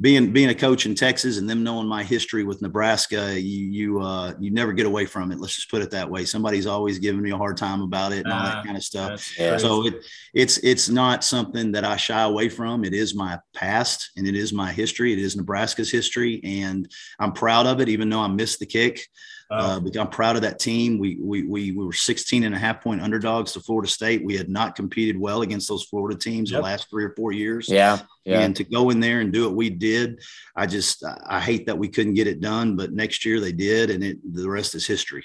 [0.00, 4.00] being being a coach in Texas and them knowing my history with Nebraska, you you
[4.00, 5.38] uh, you never get away from it.
[5.38, 6.24] Let's just put it that way.
[6.24, 8.82] Somebody's always giving me a hard time about it and all that ah, kind of
[8.82, 9.20] stuff.
[9.58, 12.84] So it it's it's not something that I shy away from.
[12.84, 15.12] It is my past and it is my history.
[15.12, 17.90] It is Nebraska's history, and I'm proud of it.
[17.90, 19.06] Even though I missed the kick,
[19.52, 20.98] uh, I'm proud of that team.
[20.98, 24.24] We, we, we, we were 16 and a half point underdogs to Florida State.
[24.24, 26.60] We had not competed well against those Florida teams yep.
[26.60, 27.68] the last three or four years.
[27.68, 28.40] Yeah, yeah.
[28.40, 30.20] And to go in there and do what we did,
[30.56, 33.90] I just, I hate that we couldn't get it done, but next year they did.
[33.90, 35.24] And it, the rest is history.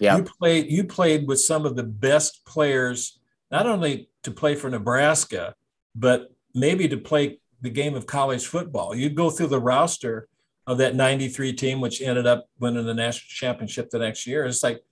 [0.00, 0.16] Yeah.
[0.16, 3.20] You played, you played with some of the best players,
[3.52, 5.54] not only to play for Nebraska,
[5.94, 8.94] but maybe to play the game of college football.
[8.94, 10.28] You'd go through the roster
[10.66, 14.44] of that 93 team, which ended up winning the national championship the next year.
[14.44, 14.82] It's like,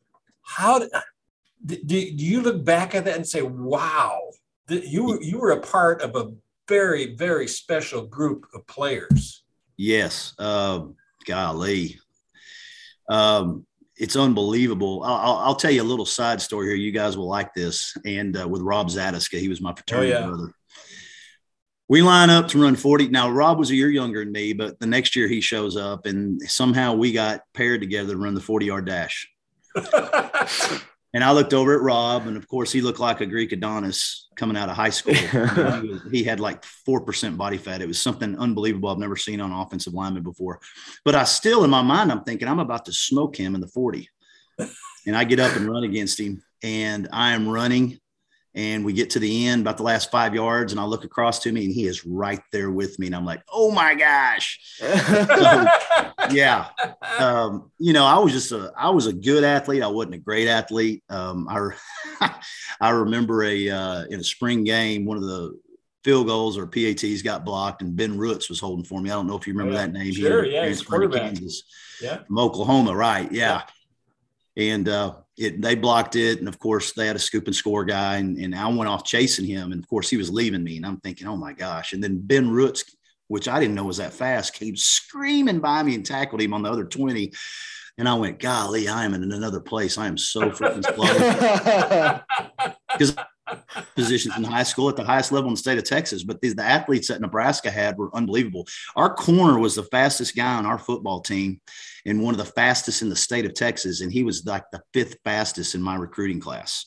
[0.42, 0.90] how did,
[1.64, 4.18] do, do you look back at that and say, wow,
[4.68, 6.32] you were, you were a part of a
[6.68, 9.44] very, very special group of players?
[9.76, 10.34] Yes.
[10.38, 10.86] Uh,
[11.26, 11.98] golly.
[13.08, 15.02] Um, it's unbelievable.
[15.04, 16.76] I'll, I'll, tell you a little side story here.
[16.76, 17.94] You guys will like this.
[18.06, 20.26] And uh, with Rob Zatechka, he was my fraternity oh, yeah.
[20.26, 20.54] brother
[21.90, 23.08] we line up to run 40.
[23.08, 26.06] Now, Rob was a year younger than me, but the next year he shows up
[26.06, 29.28] and somehow we got paired together to run the 40 yard dash.
[31.12, 34.28] and I looked over at Rob, and of course, he looked like a Greek Adonis
[34.36, 35.14] coming out of high school.
[35.14, 35.36] he,
[35.88, 37.82] was, he, had like 4% body fat.
[37.82, 40.60] It was something unbelievable I've never seen on offensive lineman before.
[41.04, 43.66] But I still, in my mind, I'm thinking I'm about to smoke him in the
[43.66, 44.08] 40.
[45.06, 47.98] And I get up and run against him, and I am running
[48.54, 51.38] and we get to the end about the last five yards and i look across
[51.38, 54.58] to me and he is right there with me and i'm like oh my gosh.
[56.20, 56.68] So, yeah
[57.18, 59.82] um, you know i was just a i was a good athlete.
[59.82, 61.02] I wasn't a great athlete.
[61.08, 62.30] Um, i
[62.80, 65.58] i remember a uh, in a spring game one of the
[66.04, 69.10] field goals or pats got blocked and Ben Rutz was holding for me.
[69.10, 70.12] I don't know if you remember yeah, that name.
[70.12, 71.22] Sure yeah he's quarterback.
[71.22, 71.64] Kansas,
[72.00, 72.18] yeah.
[72.24, 73.54] From oklahoma right yeah.
[73.54, 73.62] yeah.
[74.60, 76.38] And uh, it, they blocked it.
[76.38, 79.04] And of course, they had a scoop and score guy, and, and I went off
[79.04, 79.72] chasing him.
[79.72, 80.76] And of course, he was leaving me.
[80.76, 81.94] And I'm thinking, oh my gosh.
[81.94, 82.82] And then Ben Rutz,
[83.28, 86.62] which I didn't know was that fast, came screaming by me and tackled him on
[86.62, 87.32] the other 20.
[87.96, 89.96] And I went, golly, I am in another place.
[89.96, 90.84] I am so freaking
[92.54, 92.74] slow.
[92.92, 93.16] Because
[93.94, 96.22] positions in high school at the highest level in the state of Texas.
[96.24, 98.66] But the, the, athletes that Nebraska had were unbelievable.
[98.96, 101.60] Our corner was the fastest guy on our football team
[102.06, 104.00] and one of the fastest in the state of Texas.
[104.00, 106.86] And he was like the fifth fastest in my recruiting class.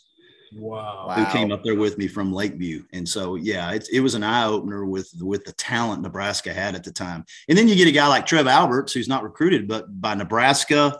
[0.55, 1.11] Wow.
[1.15, 2.83] Who came up there with me from Lakeview.
[2.93, 6.75] And so, yeah, it, it was an eye opener with, with the talent Nebraska had
[6.75, 7.25] at the time.
[7.49, 10.97] And then you get a guy like Trev Alberts, who's not recruited, but by Nebraska,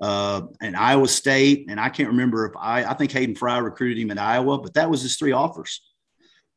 [0.00, 1.66] uh, and Iowa State.
[1.68, 4.74] And I can't remember if I, I think Hayden Fry recruited him at Iowa, but
[4.74, 5.80] that was his three offers.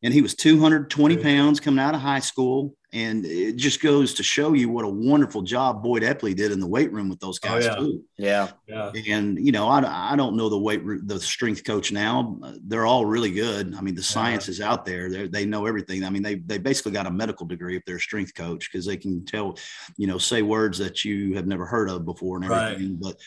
[0.04, 2.76] And he was 220 pounds coming out of high school.
[2.92, 6.60] And it just goes to show you what a wonderful job Boyd Epley did in
[6.60, 7.76] the weight room with those oh, guys oh, yeah.
[7.76, 8.04] too.
[8.18, 8.92] Yeah.
[8.96, 9.16] yeah.
[9.16, 12.40] And, you know, I, I don't know the weight, the strength coach now.
[12.64, 13.76] They're all really good.
[13.76, 14.54] I mean, the science yeah.
[14.54, 15.08] is out there.
[15.08, 16.04] They they know everything.
[16.04, 18.88] I mean, they, they basically got a medical degree if they're a strength coach because
[18.88, 19.60] they can tell,
[19.98, 22.94] you know, say words that you have never heard of before and everything.
[22.94, 23.02] Right.
[23.02, 23.18] But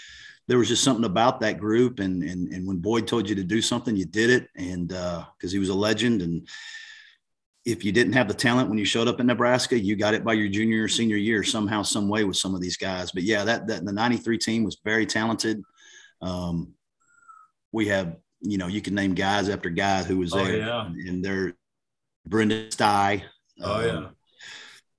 [0.48, 2.00] there was just something about that group.
[2.00, 4.48] And, and, and when Boyd told you to do something, you did it.
[4.56, 6.48] And, uh, cause he was a legend and,
[7.64, 10.24] if you didn't have the talent when you showed up in Nebraska, you got it
[10.24, 13.12] by your junior or senior year somehow, some way with some of these guys.
[13.12, 15.62] But yeah, that, that the 93 team was very talented.
[16.20, 16.74] Um,
[17.70, 20.86] we have, you know, you can name guys after guys who was oh, there yeah.
[20.86, 21.54] and they're
[22.28, 23.22] Brenden Stai.
[23.60, 24.08] Oh um, yeah.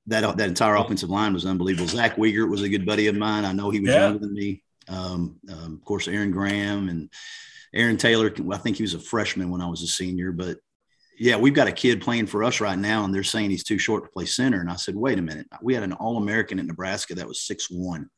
[0.08, 1.88] That, that entire offensive line was unbelievable.
[1.88, 3.46] Zach Wiegert was a good buddy of mine.
[3.46, 4.06] I know he was yeah.
[4.06, 4.64] younger than me.
[4.90, 7.10] Um, um, of course, Aaron Graham and
[7.74, 8.34] Aaron Taylor.
[8.52, 10.58] I think he was a freshman when I was a senior, but
[11.18, 13.78] yeah, we've got a kid playing for us right now, and they're saying he's too
[13.78, 14.62] short to play center.
[14.62, 15.48] And I said, wait a minute.
[15.62, 18.10] We had an All American at Nebraska that was six one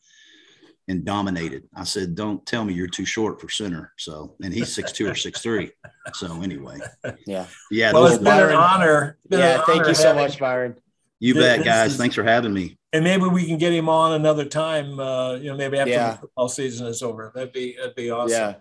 [0.87, 1.63] and dominated.
[1.75, 3.91] I said, don't tell me you're too short for center.
[3.97, 5.71] So, and he's six two or six three.
[6.13, 6.77] So anyway,
[7.25, 7.91] yeah, yeah.
[7.91, 9.17] Well, it's been Byron, an honor.
[9.27, 10.75] Been yeah, an thank honor you so much, Byron.
[11.19, 11.93] You bet, guys.
[11.93, 12.77] Is, Thanks for having me.
[12.93, 14.99] And maybe we can get him on another time.
[14.99, 16.11] Uh, you know, maybe after yeah.
[16.11, 17.31] the football season is over.
[17.33, 18.37] That'd be that'd be awesome.
[18.37, 18.55] Yeah.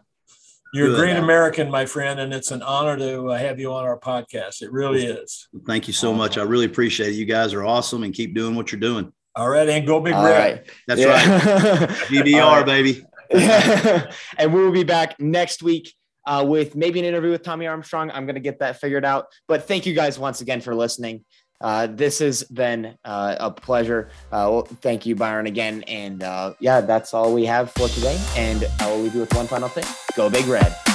[0.74, 0.94] You're Good.
[0.94, 3.96] a great American, my friend, and it's an honor to uh, have you on our
[3.96, 4.60] podcast.
[4.60, 5.46] It really is.
[5.68, 6.36] Thank you so much.
[6.36, 7.14] I really appreciate it.
[7.14, 9.12] You guys are awesome and keep doing what you're doing.
[9.36, 10.56] All right, and go big All red.
[10.56, 10.70] Right.
[10.88, 11.10] That's yeah.
[11.10, 11.88] right.
[12.08, 12.66] GBR, right.
[12.66, 13.04] baby.
[14.36, 15.94] and we will be back next week
[16.26, 18.10] uh, with maybe an interview with Tommy Armstrong.
[18.10, 19.26] I'm going to get that figured out.
[19.46, 21.24] But thank you guys once again for listening.
[21.60, 24.10] Uh, this has been uh, a pleasure.
[24.32, 25.82] Uh, well, thank you, Byron, again.
[25.84, 28.20] And uh, yeah, that's all we have for today.
[28.36, 29.84] And I will leave you with one final thing
[30.16, 30.93] go big red.